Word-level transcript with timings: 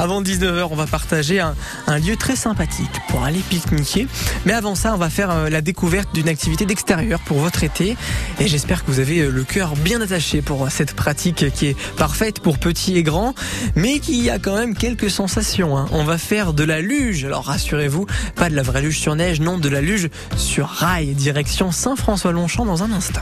avant 0.00 0.22
19h, 0.22 0.68
on 0.70 0.76
va 0.76 0.86
partager 0.86 1.40
un, 1.40 1.54
lieu 1.98 2.16
très 2.16 2.34
sympathique 2.34 2.90
pour 3.08 3.22
aller 3.22 3.40
pique-niquer. 3.40 4.08
Mais 4.46 4.54
avant 4.54 4.74
ça, 4.74 4.94
on 4.94 4.96
va 4.96 5.10
faire 5.10 5.30
euh, 5.30 5.50
la 5.50 5.60
découverte 5.60 6.08
d'une 6.14 6.28
activité 6.28 6.64
d'extérieur 6.64 7.20
pour 7.20 7.38
votre 7.38 7.64
été. 7.64 7.98
Et 8.40 8.48
j'espère 8.48 8.82
que 8.82 8.90
vous 8.90 8.98
avez 8.98 9.18
euh, 9.18 9.30
le 9.30 9.44
cœur 9.44 9.76
bien 9.76 10.00
attaché 10.00 10.40
pour 10.40 10.70
cette 10.70 10.94
pratique 10.94 11.52
qui 11.52 11.66
est 11.66 11.76
parfaite 11.98 12.40
pour 12.40 12.56
petits 12.56 12.96
et 12.96 13.02
grands, 13.02 13.34
mais 13.76 13.98
qui 13.98 14.30
a 14.30 14.38
quand 14.38 14.56
même 14.56 14.74
quelques 14.74 15.10
sensations. 15.10 15.76
hein. 15.76 15.86
On 15.92 16.04
va 16.04 16.16
faire 16.16 16.54
de 16.54 16.64
la 16.64 16.80
luge. 16.80 17.26
Alors 17.26 17.44
rassurez-vous, 17.44 18.06
pas 18.36 18.48
de 18.48 18.56
la 18.56 18.62
vraie 18.62 18.80
luge 18.80 18.98
sur 18.98 19.14
neige, 19.16 19.40
non, 19.40 19.58
de 19.58 19.68
la 19.68 19.82
luge 19.82 20.08
sur 20.34 20.66
rail, 20.66 21.08
direction 21.08 21.72
Saint-François-Longchamp 21.72 22.64
dans 22.64 22.82
un 22.82 22.92
instant. 22.92 23.20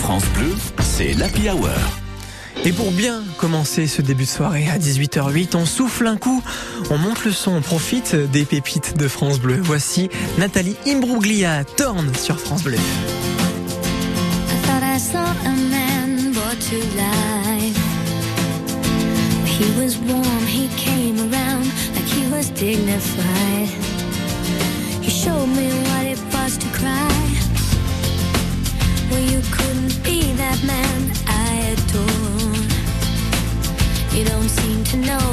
France 0.00 0.24
Bleu, 0.38 0.54
c'est 0.80 1.12
l'Happy 1.12 1.50
Hour. 1.50 1.68
Et 2.64 2.72
pour 2.72 2.92
bien 2.92 3.22
commencer 3.38 3.86
ce 3.86 4.02
début 4.02 4.24
de 4.24 4.28
soirée 4.28 4.68
à 4.68 4.78
18h08, 4.78 5.56
on 5.56 5.66
souffle 5.66 6.06
un 6.06 6.16
coup, 6.16 6.42
on 6.90 6.98
monte 6.98 7.24
le 7.24 7.32
son, 7.32 7.52
on 7.52 7.60
profite 7.60 8.14
des 8.14 8.44
pépites 8.44 8.96
de 8.96 9.08
France 9.08 9.40
Bleu. 9.40 9.58
Voici 9.60 10.08
Nathalie 10.38 10.76
Imbruglia, 10.86 11.64
Torn 11.64 12.14
sur 12.14 12.38
France 12.38 12.62
Bleu. 12.62 12.78
To 34.92 34.98
know, 34.98 35.31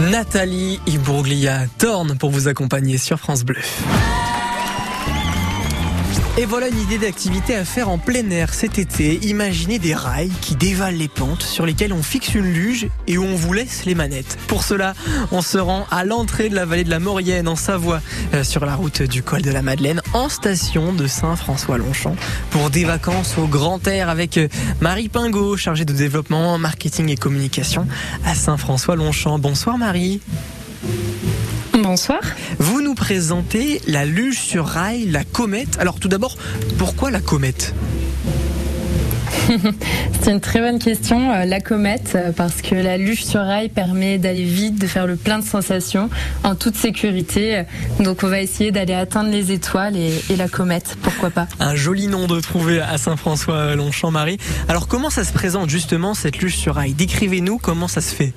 Nathalie 0.00 0.80
Imbruglia, 0.88 1.66
Torn 1.76 2.16
pour 2.16 2.30
vous 2.30 2.48
accompagner 2.48 2.96
sur 2.96 3.18
France 3.18 3.44
Bleu. 3.44 3.60
Et 6.38 6.46
voilà 6.46 6.68
une 6.68 6.78
idée 6.78 6.96
d'activité 6.96 7.54
à 7.54 7.64
faire 7.64 7.88
en 7.88 7.98
plein 7.98 8.30
air 8.30 8.54
cet 8.54 8.78
été. 8.78 9.18
Imaginez 9.26 9.78
des 9.78 9.94
rails 9.94 10.30
qui 10.40 10.54
dévalent 10.54 10.96
les 10.96 11.08
pentes 11.08 11.42
sur 11.42 11.66
lesquelles 11.66 11.92
on 11.92 12.02
fixe 12.02 12.34
une 12.34 12.52
luge 12.52 12.88
et 13.06 13.18
où 13.18 13.24
on 13.24 13.34
vous 13.34 13.52
laisse 13.52 13.84
les 13.84 13.94
manettes. 13.94 14.38
Pour 14.46 14.62
cela, 14.62 14.94
on 15.32 15.42
se 15.42 15.58
rend 15.58 15.86
à 15.90 16.04
l'entrée 16.04 16.48
de 16.48 16.54
la 16.54 16.64
vallée 16.64 16.84
de 16.84 16.90
la 16.90 17.00
Maurienne 17.00 17.48
en 17.48 17.56
Savoie, 17.56 18.00
euh, 18.32 18.44
sur 18.44 18.64
la 18.64 18.74
route 18.74 19.02
du 19.02 19.22
col 19.22 19.42
de 19.42 19.50
la 19.50 19.60
Madeleine, 19.60 20.00
en 20.14 20.28
station 20.28 20.92
de 20.92 21.06
Saint-François-Longchamp, 21.06 22.16
pour 22.50 22.70
des 22.70 22.84
vacances 22.84 23.36
au 23.36 23.46
grand 23.46 23.86
air 23.86 24.08
avec 24.08 24.38
euh, 24.38 24.48
Marie 24.80 25.08
Pingot, 25.08 25.56
chargée 25.56 25.84
de 25.84 25.92
développement, 25.92 26.56
marketing 26.58 27.10
et 27.10 27.16
communication 27.16 27.86
à 28.24 28.34
Saint-François-Longchamp. 28.34 29.38
Bonsoir 29.40 29.76
Marie. 29.76 30.20
Bonsoir. 31.90 32.20
Vous 32.60 32.82
nous 32.82 32.94
présentez 32.94 33.82
la 33.88 34.04
luge 34.04 34.38
sur 34.38 34.64
rail, 34.64 35.06
la 35.06 35.24
comète. 35.24 35.76
Alors 35.80 35.98
tout 35.98 36.06
d'abord, 36.06 36.36
pourquoi 36.78 37.10
la 37.10 37.18
comète? 37.18 37.74
C'est 40.22 40.30
une 40.30 40.40
très 40.40 40.60
bonne 40.60 40.78
question. 40.78 41.32
Euh, 41.32 41.44
la 41.46 41.58
comète, 41.58 42.12
euh, 42.14 42.30
parce 42.30 42.62
que 42.62 42.76
la 42.76 42.96
luge 42.96 43.24
sur 43.24 43.40
rail 43.40 43.70
permet 43.70 44.18
d'aller 44.18 44.44
vite, 44.44 44.80
de 44.80 44.86
faire 44.86 45.08
le 45.08 45.16
plein 45.16 45.40
de 45.40 45.44
sensations 45.44 46.10
en 46.44 46.54
toute 46.54 46.76
sécurité. 46.76 47.64
Donc 47.98 48.22
on 48.22 48.28
va 48.28 48.40
essayer 48.40 48.70
d'aller 48.70 48.94
atteindre 48.94 49.30
les 49.30 49.50
étoiles 49.50 49.96
et, 49.96 50.12
et, 50.30 50.36
la 50.36 50.46
comète, 50.46 50.96
pourquoi 51.02 51.30
pas. 51.30 51.48
Un 51.58 51.74
joli 51.74 52.06
nom 52.06 52.28
de 52.28 52.38
trouver 52.38 52.80
à 52.80 52.98
Saint-François-Longchamp-Marie. 52.98 54.38
Alors 54.68 54.86
comment 54.86 55.10
ça 55.10 55.24
se 55.24 55.32
présente 55.32 55.68
justement 55.68 56.14
cette 56.14 56.38
luge 56.38 56.56
sur 56.56 56.76
rail? 56.76 56.92
Décrivez-nous 56.92 57.58
comment 57.58 57.88
ça 57.88 58.00
se 58.00 58.14
fait. 58.14 58.32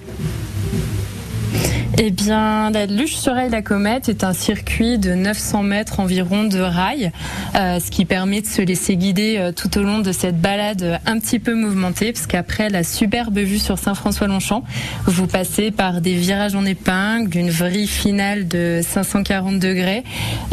Eh 1.99 2.09
bien, 2.09 2.71
la 2.71 2.87
sur 3.05 3.33
rail 3.33 3.51
la 3.51 3.61
comète 3.61 4.09
est 4.09 4.23
un 4.23 4.33
circuit 4.33 4.97
de 4.97 5.13
900 5.13 5.61
mètres 5.61 5.99
environ 5.99 6.43
de 6.43 6.59
rail, 6.59 7.11
euh, 7.55 7.79
ce 7.79 7.91
qui 7.91 8.05
permet 8.05 8.41
de 8.41 8.47
se 8.47 8.63
laisser 8.63 8.97
guider 8.97 9.35
euh, 9.37 9.51
tout 9.51 9.77
au 9.77 9.83
long 9.83 9.99
de 9.99 10.11
cette 10.11 10.41
balade 10.41 10.99
un 11.05 11.19
petit 11.19 11.37
peu 11.37 11.53
mouvementée, 11.53 12.11
parce 12.11 12.25
qu'après 12.25 12.69
la 12.69 12.83
superbe 12.83 13.37
vue 13.37 13.59
sur 13.59 13.77
Saint-François-Longchamp, 13.77 14.63
vous 15.05 15.27
passez 15.27 15.69
par 15.69 16.01
des 16.01 16.15
virages 16.15 16.55
en 16.55 16.65
épingle, 16.65 17.37
une 17.37 17.51
vrille 17.51 17.87
finale 17.87 18.47
de 18.47 18.81
540 18.83 19.59
degrés, 19.59 20.03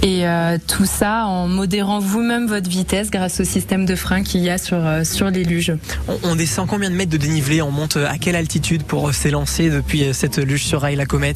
et 0.02 0.26
euh, 0.26 0.58
tout 0.66 0.84
ça 0.84 1.24
en 1.24 1.48
modérant 1.48 2.00
vous-même 2.00 2.48
votre 2.48 2.68
vitesse 2.68 3.10
grâce 3.10 3.40
au 3.40 3.44
système 3.44 3.86
de 3.86 3.94
frein 3.94 4.22
qu'il 4.22 4.42
y 4.42 4.50
a 4.50 4.58
sur, 4.58 4.76
euh, 4.76 5.04
sur 5.04 5.30
les 5.30 5.44
luges. 5.44 5.72
On, 6.06 6.18
on, 6.22 6.36
descend 6.36 6.68
combien 6.68 6.90
de 6.90 6.96
mètres 6.96 7.12
de 7.12 7.16
dénivelé? 7.16 7.62
On 7.62 7.70
monte 7.70 7.96
à 7.96 8.18
quelle 8.18 8.36
altitude 8.36 8.82
pour 8.82 9.14
s'élancer 9.14 9.70
depuis 9.70 10.04
cette 10.12 10.36
luge 10.36 10.64
sur 10.64 10.82
rail 10.82 10.96
la 10.96 11.06
comète? 11.06 11.29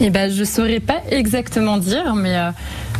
Eh 0.00 0.10
ben, 0.10 0.30
je 0.30 0.44
saurais 0.44 0.80
pas 0.80 1.00
exactement 1.10 1.78
dire, 1.78 2.14
mais 2.14 2.36
euh, 2.36 2.50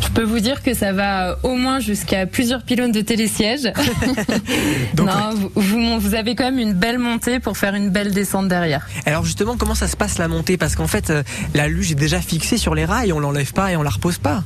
je 0.00 0.08
peux 0.08 0.22
vous 0.22 0.40
dire 0.40 0.62
que 0.62 0.74
ça 0.74 0.92
va 0.92 1.38
au 1.42 1.54
moins 1.54 1.78
jusqu'à 1.78 2.26
plusieurs 2.26 2.62
pylônes 2.62 2.92
de 2.92 3.00
télésiège. 3.00 3.64
Donc, 4.94 5.06
non, 5.08 5.12
ouais. 5.12 5.34
vous, 5.34 5.50
vous, 5.54 6.00
vous, 6.00 6.14
avez 6.14 6.34
quand 6.34 6.44
même 6.44 6.58
une 6.58 6.72
belle 6.72 6.98
montée 6.98 7.38
pour 7.38 7.58
faire 7.58 7.74
une 7.74 7.90
belle 7.90 8.12
descente 8.12 8.48
derrière. 8.48 8.86
Alors 9.04 9.24
justement, 9.24 9.56
comment 9.56 9.74
ça 9.74 9.88
se 9.88 9.96
passe 9.96 10.18
la 10.18 10.28
montée? 10.28 10.56
Parce 10.56 10.74
qu'en 10.74 10.86
fait, 10.86 11.10
euh, 11.10 11.22
la 11.54 11.68
luge 11.68 11.92
est 11.92 11.96
déjà 11.96 12.20
fixée 12.20 12.56
sur 12.56 12.74
les 12.74 12.84
rails, 12.84 13.12
on 13.12 13.20
l'enlève 13.20 13.52
pas 13.52 13.72
et 13.72 13.76
on 13.76 13.82
la 13.82 13.90
repose 13.90 14.18
pas. 14.18 14.42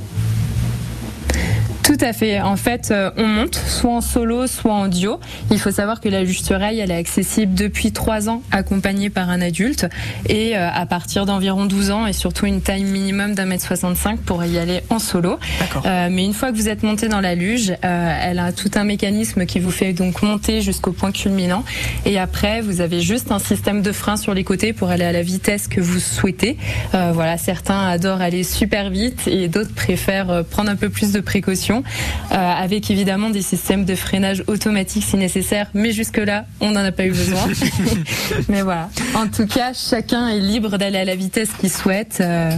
À 2.02 2.14
fait. 2.14 2.41
En 2.41 2.56
fait, 2.56 2.91
euh, 2.91 3.11
on 3.19 3.26
monte 3.26 3.56
soit 3.56 3.91
en 3.91 4.00
solo, 4.00 4.47
soit 4.47 4.73
en 4.73 4.88
duo. 4.88 5.20
Il 5.50 5.58
faut 5.58 5.70
savoir 5.70 6.00
que 6.00 6.08
la 6.08 6.23
luge 6.23 6.41
sur 6.43 6.58
rail, 6.58 6.81
elle 6.81 6.91
est 6.91 6.97
accessible 6.97 7.55
depuis 7.55 7.93
3 7.93 8.31
ans, 8.31 8.43
accompagnée 8.52 9.11
par 9.11 9.29
un 9.29 9.43
adulte, 9.43 9.87
et 10.26 10.56
euh, 10.56 10.70
à 10.73 10.87
partir 10.87 11.26
d'environ 11.26 11.67
12 11.67 11.91
ans, 11.91 12.06
et 12.06 12.14
surtout 12.14 12.47
une 12.47 12.62
taille 12.62 12.85
minimum 12.85 13.35
d'un 13.35 13.44
mètre 13.44 13.67
65 13.67 14.20
pour 14.20 14.43
y 14.44 14.58
aller 14.58 14.81
en 14.88 14.99
solo. 14.99 15.38
Euh, 15.85 16.08
mais 16.11 16.25
une 16.25 16.32
fois 16.32 16.50
que 16.52 16.56
vous 16.56 16.70
êtes 16.70 16.82
monté 16.82 17.08
dans 17.08 17.20
la 17.20 17.35
luge, 17.35 17.75
euh, 17.85 18.19
elle 18.23 18.38
a 18.38 18.53
tout 18.53 18.70
un 18.76 18.85
mécanisme 18.85 19.44
qui 19.44 19.61
vous 19.61 19.70
fait 19.70 19.93
donc 19.93 20.23
monter 20.23 20.62
jusqu'au 20.62 20.93
point 20.93 21.12
culminant, 21.12 21.64
et 22.06 22.19
après, 22.19 22.62
vous 22.62 22.81
avez 22.81 23.03
juste 23.03 23.31
un 23.31 23.38
système 23.38 23.82
de 23.82 23.93
frein 23.93 24.17
sur 24.17 24.32
les 24.32 24.44
côtés 24.44 24.73
pour 24.73 24.88
aller 24.88 25.05
à 25.05 25.12
la 25.12 25.23
vitesse 25.23 25.69
que 25.69 25.82
vous 25.82 26.00
souhaitez. 26.00 26.56
Euh, 26.94 27.11
voilà, 27.12 27.37
certains 27.37 27.87
adorent 27.88 28.23
aller 28.23 28.43
super 28.43 28.88
vite, 28.88 29.29
et 29.29 29.49
d'autres 29.49 29.75
préfèrent 29.75 30.44
prendre 30.50 30.70
un 30.70 30.76
peu 30.76 30.88
plus 30.88 31.12
de 31.12 31.20
précautions. 31.20 31.85
Euh, 32.33 32.35
avec 32.37 32.91
évidemment 32.91 33.31
des 33.31 33.43
systèmes 33.43 33.85
de 33.85 33.95
freinage 33.95 34.45
automatique 34.47 35.05
si 35.05 35.17
nécessaire, 35.17 35.67
mais 35.75 35.93
jusque-là, 35.93 36.47
on 36.61 36.71
n'en 36.71 36.85
a 36.85 36.93
pas 36.93 37.07
eu 37.07 37.11
besoin. 37.11 37.49
mais 38.49 38.63
voilà. 38.63 38.89
En 39.15 39.27
tout 39.27 39.47
cas, 39.47 39.73
chacun 39.73 40.29
est 40.29 40.41
libre 40.41 40.79
d'aller 40.79 40.99
à 40.99 41.05
la 41.05 41.17
vitesse 41.17 41.51
qu'il 41.59 41.71
souhaite. 41.71 42.19
Euh, 42.21 42.51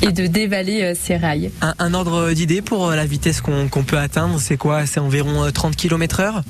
et 0.00 0.10
de 0.10 0.26
dévaler 0.26 0.82
euh, 0.82 0.94
ses 0.98 1.16
rails. 1.16 1.50
Un, 1.60 1.74
un 1.78 1.94
ordre 1.94 2.32
d'idée 2.32 2.60
pour 2.60 2.90
la 2.90 3.06
vitesse 3.06 3.40
qu'on 3.40 3.68
qu 3.68 3.82
peut 3.82 3.98
atteindre, 3.98 4.40
c'est 4.40 4.56
quoi? 4.56 4.84
C'est 4.84 5.00
environ 5.00 5.50
30 5.52 5.76
km 5.76 6.20
heure? 6.20 6.42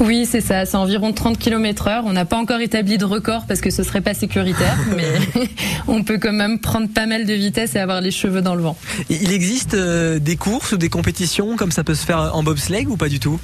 Oui, 0.00 0.26
c'est 0.28 0.40
ça, 0.40 0.64
c'est 0.66 0.76
environ 0.76 1.12
30 1.12 1.38
km 1.38 1.88
heure. 1.88 2.04
On 2.06 2.12
n'a 2.12 2.24
pas 2.24 2.36
encore 2.36 2.60
établi 2.60 2.98
de 2.98 3.04
record 3.04 3.44
parce 3.46 3.60
que 3.60 3.70
ce 3.70 3.82
serait 3.82 4.00
pas 4.00 4.14
sécuritaire, 4.14 4.76
mais 4.96 5.46
on 5.88 6.02
peut 6.02 6.18
quand 6.18 6.32
même 6.32 6.58
prendre 6.58 6.88
pas 6.88 7.06
mal 7.06 7.26
de 7.26 7.34
vitesse 7.34 7.74
et 7.74 7.78
avoir 7.78 8.00
les 8.00 8.10
cheveux 8.10 8.42
dans 8.42 8.54
le 8.54 8.62
vent. 8.62 8.76
Il 9.08 9.32
existe 9.32 9.74
euh, 9.74 10.18
des 10.18 10.36
courses 10.36 10.72
ou 10.72 10.76
des 10.76 10.88
compétitions 10.88 11.56
comme 11.56 11.70
ça 11.70 11.84
peut 11.84 11.94
se 11.94 12.04
faire 12.04 12.34
en 12.34 12.42
bobsleigh 12.42 12.86
ou 12.86 12.96
pas 12.96 13.08
du 13.08 13.20
tout? 13.20 13.38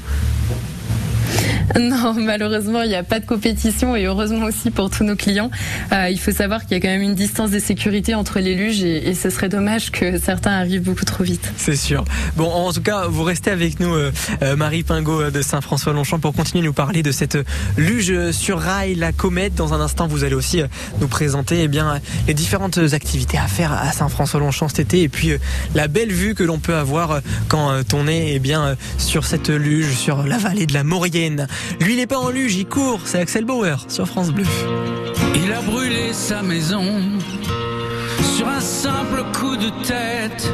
non, 1.79 2.15
malheureusement, 2.15 2.83
il 2.83 2.89
n'y 2.89 2.95
a 2.95 3.03
pas 3.03 3.21
de 3.21 3.27
compétition 3.27 3.97
et 3.97 4.05
heureusement 4.07 4.47
aussi 4.47 4.71
pour 4.71 4.91
tous 4.91 5.05
nos 5.05 5.17
clients. 5.17 5.51
Euh, 5.93 6.09
il 6.11 6.19
faut 6.19 6.33
savoir 6.33 6.63
qu'il 6.63 6.73
y 6.73 6.75
a 6.75 6.81
quand 6.81 6.89
même 6.89 7.03
une 7.03 7.15
distance 7.15 7.51
de 7.51 7.59
sécurité 7.59 8.15
entre 8.15 8.41
les 8.41 8.55
luges 8.55 8.83
et, 8.83 9.15
ce 9.15 9.31
serait 9.31 9.49
dommage 9.49 9.91
que 9.91 10.19
certains 10.19 10.53
arrivent 10.53 10.83
beaucoup 10.83 11.05
trop 11.05 11.25
vite. 11.25 11.51
C'est 11.57 11.77
sûr. 11.77 12.05
Bon, 12.37 12.51
en 12.51 12.73
tout 12.73 12.83
cas, 12.83 13.07
vous 13.09 13.23
restez 13.23 13.51
avec 13.51 13.81
nous, 13.81 13.95
euh, 13.95 14.11
Marie 14.57 14.83
Pingot 14.83 15.31
de 15.31 15.43
Saint-François-Longchamp, 15.43 16.19
pour 16.19 16.35
continuer 16.35 16.63
à 16.63 16.67
nous 16.67 16.73
parler 16.73 17.03
de 17.03 17.13
cette 17.13 17.39
luge 17.77 18.31
sur 18.33 18.59
rail, 18.59 18.95
la 18.95 19.13
comète. 19.13 19.55
Dans 19.55 19.73
un 19.73 19.81
instant, 19.81 20.07
vous 20.07 20.25
allez 20.25 20.35
aussi 20.35 20.61
nous 21.01 21.09
présenter 21.09 21.63
eh 21.63 21.69
bien, 21.69 22.01
les 22.29 22.35
différentes 22.35 22.79
activités 22.93 23.39
à 23.39 23.47
faire 23.47 23.73
à 23.73 23.91
Saint-François-Longchamp 23.93 24.69
cet 24.69 24.81
été 24.81 25.03
et 25.03 25.09
puis 25.09 25.33
euh, 25.33 25.39
la 25.75 25.89
belle 25.89 26.13
vue 26.13 26.35
que 26.35 26.45
l'on 26.45 26.59
peut 26.59 26.75
avoir 26.75 27.21
quand 27.49 27.95
on 27.95 28.07
est 28.07 28.35
eh 28.35 28.39
bien, 28.39 28.77
sur 28.99 29.25
cette 29.25 29.49
luge, 29.49 29.95
sur 29.95 30.23
la 30.23 30.39
vallée 30.39 30.67
de 30.67 30.75
la 30.75 30.85
Maurienne. 30.85 31.16
Lui, 31.17 31.95
il 31.95 31.97
n'est 31.97 32.07
pas 32.07 32.19
en 32.19 32.29
luge, 32.29 32.57
il 32.57 32.67
court. 32.67 33.01
C'est 33.07 33.19
Axel 33.19 33.47
Bauer 33.47 33.87
sur 33.89 34.07
France 34.07 34.33
Bleu. 34.33 34.45
Il 35.35 35.51
a 35.51 35.63
brûlé 35.63 36.13
sa 36.13 36.43
maison 36.43 36.85
sur 38.37 38.47
un 38.47 38.61
simple 38.61 39.25
coup 39.33 39.57
de 39.57 39.71
tête. 39.83 40.53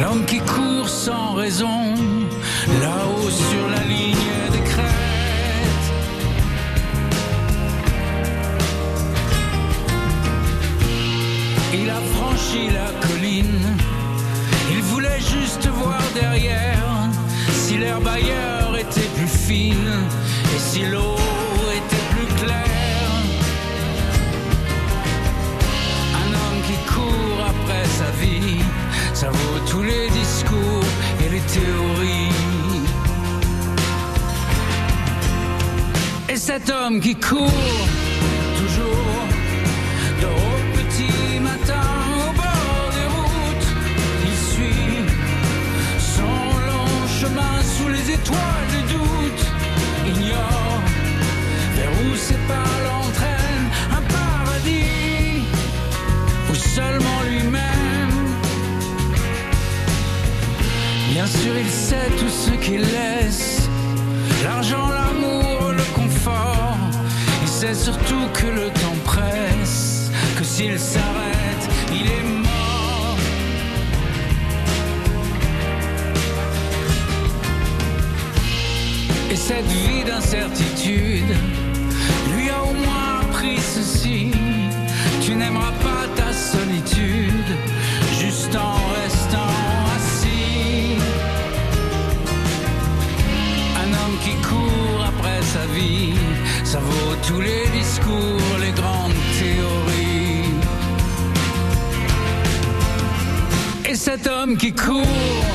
L'homme 0.00 0.24
qui 0.26 0.38
court 0.38 0.88
sans 0.88 1.34
raison, 1.34 1.94
là-haut 2.80 3.30
sur 3.30 3.68
la 3.68 3.82
ligne 3.82 4.14
des 4.52 4.60
crêtes. 4.60 4.86
Il 11.74 11.90
a 11.90 12.00
franchi 12.14 12.68
la 12.72 13.08
colline, 13.08 13.76
il 14.70 14.82
voulait 14.82 15.20
juste 15.20 15.66
voir 15.66 16.00
derrière 16.14 17.03
si 17.74 17.80
l'herbe 17.80 18.06
ailleurs 18.06 18.76
était 18.78 19.08
plus 19.16 19.26
fine 19.26 19.92
et 20.54 20.58
si 20.58 20.84
l'eau 20.84 21.16
était 21.78 22.04
plus 22.14 22.44
claire. 22.44 23.14
Un 26.22 26.28
homme 26.38 26.60
qui 26.68 26.76
court 26.92 27.40
après 27.52 27.84
sa 27.98 28.10
vie, 28.20 28.60
ça 29.12 29.28
vaut 29.28 29.58
tous 29.68 29.82
les 29.82 30.08
discours 30.10 30.88
et 31.24 31.28
les 31.34 31.44
théories. 31.56 32.36
Et 36.28 36.36
cet 36.36 36.70
homme 36.70 37.00
qui 37.00 37.16
court 37.16 37.88
toujours 38.60 39.33
Surtout 67.74 68.28
que 68.32 68.46
le 68.46 68.70
temps 68.70 68.96
presse, 69.04 70.10
que 70.38 70.44
s'il 70.44 70.78
s'arrête, 70.78 71.68
il 71.92 72.06
est 72.06 72.24
mort. 72.42 73.18
Et 79.30 79.36
cette 79.36 79.66
vie 79.66 80.04
d'incertitude 80.04 81.34
lui 82.34 82.48
a 82.48 82.62
au 82.62 82.72
moins 82.72 83.20
appris 83.20 83.58
ceci. 83.58 84.30
Tu 85.20 85.34
n'aimeras 85.34 85.72
pas 85.82 86.06
ta 86.16 86.32
solitude 86.32 87.52
juste 88.18 88.54
en 88.56 88.76
restant 88.94 89.52
assis. 89.96 90.96
Un 93.82 93.88
homme 93.92 94.16
qui 94.24 94.34
court 94.48 95.04
après 95.06 95.42
sa 95.42 95.66
vie, 95.74 96.14
ça 96.64 96.78
vaut 96.80 97.14
tous 97.26 97.40
les 97.40 97.66
discours, 97.78 98.58
les 98.60 98.72
grandes 98.72 99.12
théories. 99.38 100.50
Et 103.88 103.94
cet 103.94 104.26
homme 104.26 104.56
qui 104.56 104.72
court 104.72 105.53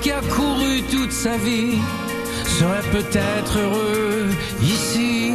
qui 0.00 0.10
a 0.10 0.20
couru 0.20 0.82
toute 0.90 1.12
sa 1.12 1.36
vie 1.36 1.78
serait 2.58 2.88
peut-être 2.90 3.58
heureux 3.58 4.28
ici. 4.62 5.32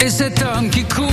Et 0.00 0.10
cet 0.10 0.42
homme 0.42 0.70
qui 0.70 0.84
court 0.84 1.10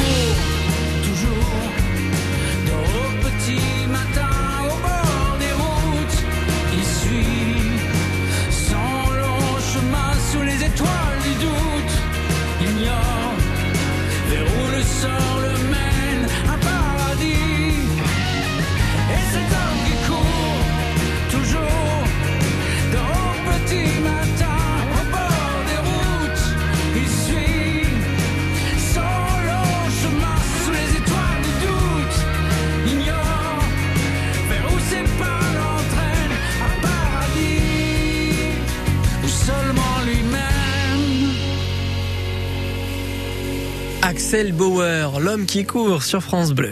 Axel 44.03 44.51
Bauer, 44.51 45.19
l'homme 45.19 45.45
qui 45.45 45.63
court 45.63 46.01
sur 46.01 46.23
France 46.23 46.53
Bleu. 46.53 46.71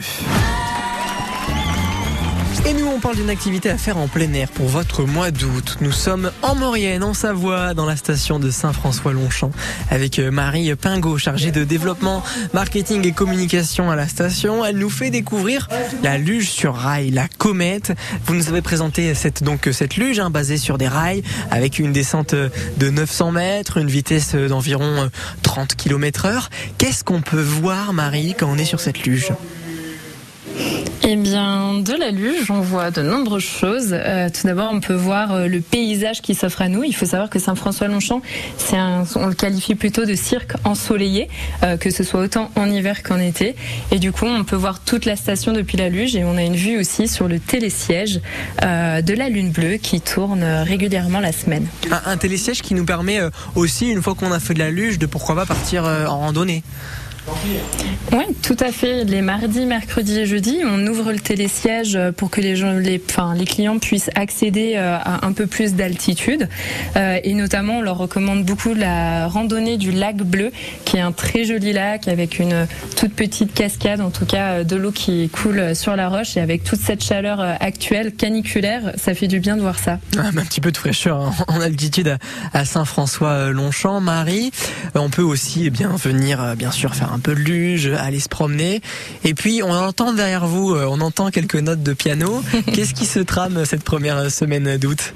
Et 2.66 2.74
nous, 2.74 2.88
on 2.88 3.00
parle 3.00 3.16
d'une 3.16 3.30
activité 3.30 3.70
à 3.70 3.78
faire 3.78 3.98
en 3.98 4.08
plein 4.08 4.32
air 4.34 4.50
pour 4.50 4.68
votre 4.68 5.04
mois 5.04 5.32
d'août. 5.32 5.78
Nous 5.82 5.92
sommes 5.92 6.32
en 6.42 6.56
Maurienne, 6.56 7.04
en 7.04 7.14
Savoie, 7.14 7.74
dans 7.74 7.86
la 7.86 7.96
station 7.96 8.38
de 8.38 8.52
Saint-François-Longchamp, 8.52 9.52
avec 9.90 10.20
euh, 10.20 10.30
Marie 10.30 10.76
Pingot, 10.76 11.18
chargée 11.18 11.52
de 11.52 11.64
développement, 11.64 12.22
marketing 12.54 13.08
et 13.08 13.12
communication 13.14 13.90
à 13.90 13.96
la 13.96 14.08
station. 14.08 14.66
Elle 14.66 14.78
nous 14.78 14.90
fait 14.90 15.10
découvrir 15.10 15.70
la 16.04 16.18
luge 16.18 16.50
sur 16.50 16.76
rail, 16.76 17.12
la 17.12 17.28
comète. 17.38 17.94
Vous 18.26 18.36
nous 18.36 18.50
avez 18.50 18.62
présenté 18.62 19.16
cette, 19.16 19.42
donc, 19.42 19.70
cette 19.72 19.96
luge, 19.96 20.20
hein, 20.20 20.30
basée 20.30 20.58
sur 20.58 20.78
des 20.78 20.88
rails, 20.88 21.24
avec 21.52 21.80
une 21.80 21.94
descente 21.94 22.36
de 22.36 22.90
900 22.90 23.32
mètres, 23.32 23.78
une 23.78 23.90
vitesse 23.90 24.36
d'environ 24.36 25.04
euh, 25.04 25.08
30 25.44 25.76
km 25.76 26.26
heure. 26.26 26.50
Qu'est-ce 26.78 27.04
qu'on 27.04 27.22
peut 27.22 27.42
voir, 27.42 27.94
Marie, 27.94 28.36
quand 28.38 28.48
on 28.52 28.58
est 28.58 28.66
sur 28.66 28.82
cette 28.82 29.06
luge? 29.06 29.32
De 31.78 31.94
la 31.94 32.12
luge, 32.12 32.50
on 32.50 32.62
voit 32.62 32.92
de 32.92 33.02
nombreuses 33.02 33.44
choses. 33.44 33.90
Euh, 33.92 34.30
tout 34.30 34.48
d'abord, 34.48 34.70
on 34.74 34.80
peut 34.80 34.94
voir 34.94 35.34
euh, 35.34 35.48
le 35.48 35.62
paysage 35.62 36.22
qui 36.22 36.36
s'offre 36.36 36.62
à 36.62 36.68
nous. 36.68 36.84
Il 36.84 36.94
faut 36.94 37.06
savoir 37.06 37.30
que 37.30 37.40
Saint-François-Longchamp, 37.40 38.22
on 39.16 39.28
le 39.28 39.34
qualifie 39.34 39.76
plutôt 39.76 40.06
de 40.06 40.16
cirque 40.16 40.54
ensoleillé, 40.64 41.30
euh, 41.64 41.78
que 41.78 41.92
ce 41.92 42.04
soit 42.04 42.22
autant 42.22 42.52
en 42.56 42.70
hiver 42.70 43.04
qu'en 43.04 43.20
été. 43.20 43.56
Et 43.92 44.00
du 44.00 44.12
coup, 44.12 44.26
on 44.26 44.44
peut 44.44 44.56
voir 44.56 44.80
toute 44.80 45.06
la 45.06 45.16
station 45.16 45.54
depuis 45.54 45.78
la 45.78 45.90
luge 45.90 46.16
et 46.16 46.24
on 46.24 46.38
a 46.38 46.44
une 46.44 46.56
vue 46.56 46.80
aussi 46.80 47.08
sur 47.08 47.28
le 47.28 47.40
télésiège 47.40 48.22
de 48.62 49.14
la 49.14 49.30
Lune 49.30 49.52
Bleue 49.52 49.78
qui 49.78 50.02
tourne 50.02 50.44
régulièrement 50.44 51.20
la 51.20 51.32
semaine. 51.32 51.68
un, 51.92 52.12
un 52.12 52.18
télésiège 52.18 52.62
qui 52.62 52.74
nous 52.74 52.86
permet 52.86 53.20
aussi, 53.56 53.90
une 53.90 54.02
fois 54.02 54.16
qu'on 54.16 54.32
a 54.32 54.40
fait 54.40 54.54
de 54.54 54.60
la 54.60 54.72
luge, 54.72 55.00
de 55.00 55.06
pourquoi 55.06 55.36
pas 55.36 55.46
partir 55.46 55.84
en 55.86 56.20
randonnée. 56.20 56.64
Oui, 58.12 58.24
tout 58.42 58.58
à 58.60 58.72
fait. 58.72 59.04
Les 59.04 59.22
mardis, 59.22 59.66
mercredis 59.66 60.20
et 60.20 60.26
jeudis, 60.26 60.62
on 60.66 60.86
ouvre 60.88 61.12
le 61.12 61.20
télésiège 61.20 61.98
pour 62.18 62.30
que 62.30 62.42
les 62.42 62.56
gens, 62.56 62.74
les, 62.74 63.02
enfin, 63.10 63.34
les 63.36 63.46
clients 63.46 63.78
puissent 63.80 64.10
accéder 64.16 64.74
euh, 64.78 64.98
à 64.98 65.26
un 65.26 65.32
peu 65.34 65.46
plus 65.48 65.74
d'altitude. 65.76 66.48
Euh, 66.96 67.20
et 67.24 67.34
notamment, 67.34 67.80
on 67.80 67.82
leur 67.82 67.98
recommande 67.98 68.44
beaucoup 68.44 68.74
la 68.74 69.28
randonnée 69.28 69.78
du 69.78 69.92
lac 69.92 70.18
bleu, 70.18 70.52
qui 70.86 70.98
est 70.98 71.02
un 71.02 71.12
très 71.12 71.44
joli 71.44 71.72
lac 71.74 72.08
avec 72.08 72.40
une 72.40 72.68
toute 72.98 73.14
petite 73.14 73.54
cascade, 73.54 74.02
en 74.02 74.10
tout 74.10 74.26
cas 74.26 74.48
euh, 74.50 74.64
de 74.64 74.76
l'eau 74.76 74.92
qui 74.92 75.30
coule 75.30 75.76
sur 75.76 75.96
la 75.96 76.10
roche. 76.10 76.36
Et 76.38 76.42
avec 76.42 76.64
toute 76.64 76.80
cette 76.80 77.04
chaleur 77.04 77.40
actuelle, 77.60 78.14
caniculaire, 78.14 78.94
ça 78.98 79.14
fait 79.14 79.28
du 79.28 79.40
bien 79.40 79.56
de 79.56 79.62
voir 79.62 79.78
ça. 79.78 80.00
Ah, 80.18 80.28
un 80.36 80.46
petit 80.46 80.62
peu 80.62 80.72
de 80.72 80.78
fraîcheur 80.78 81.20
hein, 81.22 81.34
en 81.48 81.62
altitude 81.62 82.18
à- 82.54 82.66
Saint-François-Longchamp. 82.66 84.00
Marie, 84.02 84.52
on 84.96 85.10
peut 85.10 85.22
aussi 85.22 85.64
eh 85.66 85.70
bien 85.70 85.90
venir, 85.90 86.56
bien 86.58 86.72
sûr, 86.72 86.96
faire 86.96 87.12
un 87.14 87.19
peu 87.20 87.36
de 87.36 87.40
luge, 87.40 87.88
aller 87.88 88.20
se 88.20 88.30
promener. 88.30 88.82
Et 89.24 89.34
puis, 89.34 89.62
on 89.64 89.72
entend 89.72 90.14
derrière 90.14 90.48
vous, 90.48 90.74
euh, 90.74 90.86
on 90.90 91.02
entend 91.02 91.30
quelques 91.32 91.56
notes 91.56 91.84
de 91.84 91.94
piano. 91.94 92.44
Qu'est-ce 92.74 92.94
qui 92.94 93.06
se 93.06 93.20
trame 93.20 93.66
cette 93.66 93.84
première 93.84 94.32
semaine 94.32 94.78
d'août? 94.78 95.14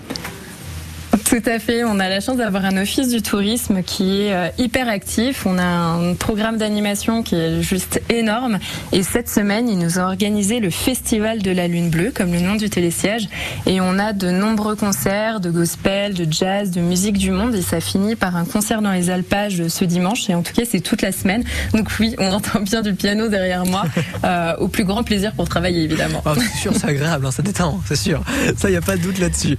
Tout 1.25 1.41
à 1.45 1.59
fait. 1.59 1.83
On 1.83 1.99
a 1.99 2.09
la 2.09 2.19
chance 2.19 2.37
d'avoir 2.37 2.65
un 2.65 2.77
office 2.77 3.09
du 3.09 3.21
tourisme 3.21 3.81
qui 3.81 4.21
est 4.21 4.33
euh, 4.33 4.49
hyper 4.57 4.87
actif. 4.87 5.45
On 5.45 5.57
a 5.57 5.63
un 5.63 6.13
programme 6.13 6.57
d'animation 6.57 7.23
qui 7.23 7.35
est 7.35 7.61
juste 7.61 8.01
énorme. 8.09 8.59
Et 8.91 9.03
cette 9.03 9.29
semaine, 9.29 9.67
il 9.69 9.77
nous 9.79 9.99
a 9.99 10.03
organisé 10.03 10.59
le 10.59 10.69
Festival 10.69 11.41
de 11.41 11.51
la 11.51 11.67
Lune 11.67 11.89
Bleue, 11.89 12.11
comme 12.13 12.31
le 12.31 12.39
nom 12.39 12.55
du 12.55 12.69
télésiège. 12.69 13.29
Et 13.65 13.81
on 13.81 13.97
a 13.99 14.13
de 14.13 14.29
nombreux 14.29 14.75
concerts 14.75 15.39
de 15.39 15.49
gospel, 15.49 16.13
de 16.13 16.31
jazz, 16.31 16.71
de 16.71 16.81
musique 16.81 17.17
du 17.17 17.31
monde. 17.31 17.55
Et 17.55 17.61
ça 17.61 17.79
finit 17.79 18.15
par 18.15 18.35
un 18.35 18.45
concert 18.45 18.81
dans 18.81 18.91
les 18.91 19.09
alpages 19.09 19.67
ce 19.67 19.85
dimanche. 19.85 20.29
Et 20.29 20.35
en 20.35 20.43
tout 20.43 20.53
cas, 20.53 20.63
c'est 20.69 20.81
toute 20.81 21.01
la 21.01 21.11
semaine. 21.11 21.43
Donc 21.73 21.89
oui, 21.99 22.15
on 22.19 22.31
entend 22.31 22.59
bien 22.61 22.81
du 22.81 22.93
piano 22.93 23.27
derrière 23.29 23.65
moi. 23.65 23.83
euh, 24.23 24.55
au 24.59 24.67
plus 24.67 24.83
grand 24.83 25.03
plaisir 25.03 25.33
pour 25.33 25.47
travailler, 25.49 25.83
évidemment. 25.83 26.21
Ah, 26.25 26.33
C'est 26.37 26.61
sûr, 26.61 26.73
c'est 26.75 26.87
agréable, 26.87 27.25
hein, 27.25 27.31
ça 27.31 27.41
détend, 27.41 27.79
c'est 27.85 27.95
sûr. 27.95 28.21
Ça, 28.57 28.69
y 28.69 28.75
a 28.75 28.81
pas 28.81 28.97
de 28.97 29.01
doute 29.01 29.19
là-dessus. 29.19 29.57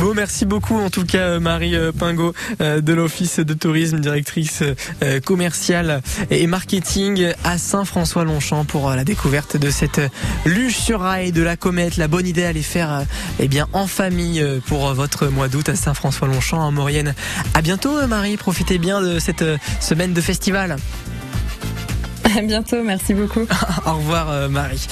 Bon, 0.00 0.12
merci 0.14 0.44
beaucoup 0.44 0.76
tout 0.96 1.04
cas 1.04 1.18
euh, 1.18 1.40
Marie 1.40 1.76
euh, 1.76 1.92
Pingot 1.92 2.32
euh, 2.62 2.80
de 2.80 2.94
l'Office 2.94 3.38
de 3.38 3.52
tourisme, 3.52 4.00
directrice 4.00 4.62
commerciale 5.26 6.00
et 6.30 6.46
marketing 6.46 7.32
à 7.44 7.58
Saint-François-Longchamp 7.58 8.64
pour 8.64 8.88
la 8.90 9.04
découverte 9.04 9.58
de 9.58 9.68
cette 9.68 10.00
luge 10.46 10.74
sur 10.74 11.00
rail 11.00 11.32
de 11.32 11.42
la 11.42 11.56
comète. 11.56 11.98
La 11.98 12.08
bonne 12.08 12.26
idée 12.26 12.44
à 12.44 12.52
les 12.52 12.62
faire 12.62 13.04
eh 13.38 13.48
bien 13.48 13.68
en 13.74 13.86
famille 13.86 14.42
pour 14.66 14.94
votre 14.94 15.26
mois 15.26 15.48
d'août 15.48 15.68
à 15.68 15.76
Saint-François-Longchamp 15.76 16.60
en 16.60 16.72
Maurienne. 16.72 17.14
À 17.52 17.60
bientôt 17.60 18.06
Marie, 18.06 18.38
profitez 18.38 18.78
bien 18.78 19.02
de 19.02 19.18
cette 19.18 19.44
semaine 19.80 20.14
de 20.14 20.20
festival. 20.22 20.76
À 22.36 22.40
bientôt. 22.40 22.82
Merci 22.82 23.12
beaucoup. 23.12 23.46
Au 23.86 23.94
revoir 23.96 24.48
Marie. 24.48 24.86